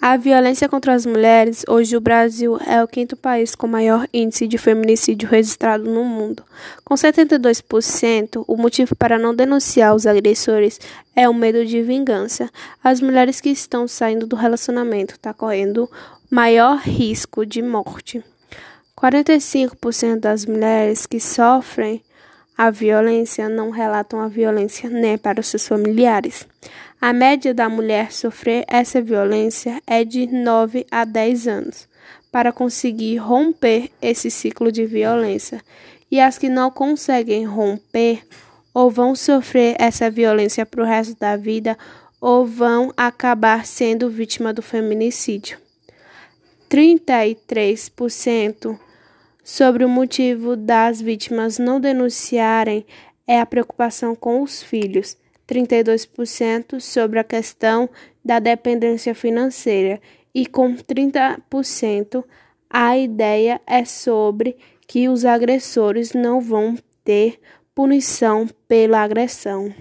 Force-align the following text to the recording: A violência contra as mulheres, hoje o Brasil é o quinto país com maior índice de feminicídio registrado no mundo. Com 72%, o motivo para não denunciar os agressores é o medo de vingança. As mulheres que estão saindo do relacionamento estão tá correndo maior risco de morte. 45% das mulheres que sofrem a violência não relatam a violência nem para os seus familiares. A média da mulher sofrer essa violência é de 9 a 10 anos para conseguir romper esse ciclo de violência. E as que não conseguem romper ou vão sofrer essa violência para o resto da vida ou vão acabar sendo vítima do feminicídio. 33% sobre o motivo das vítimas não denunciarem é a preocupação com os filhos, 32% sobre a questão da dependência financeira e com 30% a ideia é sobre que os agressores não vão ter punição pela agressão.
A 0.00 0.16
violência 0.16 0.68
contra 0.68 0.94
as 0.94 1.04
mulheres, 1.04 1.64
hoje 1.68 1.96
o 1.96 2.00
Brasil 2.00 2.56
é 2.64 2.80
o 2.82 2.86
quinto 2.86 3.16
país 3.16 3.56
com 3.56 3.66
maior 3.66 4.06
índice 4.14 4.46
de 4.46 4.56
feminicídio 4.56 5.28
registrado 5.28 5.90
no 5.90 6.04
mundo. 6.04 6.44
Com 6.84 6.94
72%, 6.94 8.44
o 8.46 8.56
motivo 8.56 8.94
para 8.94 9.18
não 9.18 9.34
denunciar 9.34 9.96
os 9.96 10.06
agressores 10.06 10.78
é 11.16 11.28
o 11.28 11.34
medo 11.34 11.66
de 11.66 11.82
vingança. 11.82 12.48
As 12.82 13.00
mulheres 13.00 13.40
que 13.40 13.50
estão 13.50 13.88
saindo 13.88 14.24
do 14.24 14.36
relacionamento 14.36 15.14
estão 15.14 15.32
tá 15.32 15.36
correndo 15.36 15.90
maior 16.30 16.78
risco 16.78 17.44
de 17.44 17.60
morte. 17.60 18.22
45% 18.96 20.20
das 20.20 20.46
mulheres 20.46 21.06
que 21.06 21.18
sofrem 21.18 22.00
a 22.58 22.70
violência 22.72 23.48
não 23.48 23.70
relatam 23.70 24.20
a 24.20 24.26
violência 24.26 24.90
nem 24.90 25.16
para 25.16 25.38
os 25.38 25.46
seus 25.46 25.68
familiares. 25.68 26.44
A 27.00 27.12
média 27.12 27.54
da 27.54 27.68
mulher 27.68 28.10
sofrer 28.10 28.64
essa 28.66 29.00
violência 29.00 29.80
é 29.86 30.04
de 30.04 30.26
9 30.26 30.84
a 30.90 31.04
10 31.04 31.46
anos 31.46 31.88
para 32.32 32.50
conseguir 32.50 33.18
romper 33.18 33.92
esse 34.02 34.28
ciclo 34.28 34.72
de 34.72 34.84
violência. 34.84 35.62
E 36.10 36.18
as 36.18 36.36
que 36.36 36.48
não 36.48 36.68
conseguem 36.68 37.44
romper 37.44 38.26
ou 38.74 38.90
vão 38.90 39.14
sofrer 39.14 39.76
essa 39.78 40.10
violência 40.10 40.66
para 40.66 40.82
o 40.82 40.86
resto 40.86 41.16
da 41.16 41.36
vida 41.36 41.78
ou 42.20 42.44
vão 42.44 42.92
acabar 42.96 43.64
sendo 43.64 44.10
vítima 44.10 44.52
do 44.52 44.62
feminicídio. 44.62 45.58
33% 46.68 48.76
sobre 49.48 49.82
o 49.82 49.88
motivo 49.88 50.54
das 50.54 51.00
vítimas 51.00 51.58
não 51.58 51.80
denunciarem 51.80 52.84
é 53.26 53.40
a 53.40 53.46
preocupação 53.46 54.14
com 54.14 54.42
os 54.42 54.62
filhos, 54.62 55.16
32% 55.48 56.78
sobre 56.78 57.18
a 57.18 57.24
questão 57.24 57.88
da 58.22 58.40
dependência 58.40 59.14
financeira 59.14 60.02
e 60.34 60.44
com 60.44 60.76
30% 60.76 62.22
a 62.68 62.98
ideia 62.98 63.58
é 63.66 63.86
sobre 63.86 64.54
que 64.86 65.08
os 65.08 65.24
agressores 65.24 66.12
não 66.12 66.42
vão 66.42 66.76
ter 67.02 67.40
punição 67.74 68.46
pela 68.68 69.02
agressão. 69.02 69.72